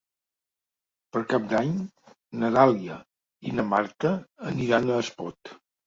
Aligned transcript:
Per 1.17 1.21
Cap 1.33 1.45
d'Any 1.51 1.75
na 2.41 2.51
Dàlia 2.57 2.99
i 3.51 3.57
na 3.61 3.71
Marta 3.77 4.17
aniran 4.53 4.95
a 4.99 5.03
Espot. 5.07 5.59